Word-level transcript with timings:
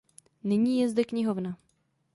Nyní 0.43 0.79
je 0.79 0.89
zde 0.89 1.03
knihovna. 1.03 1.57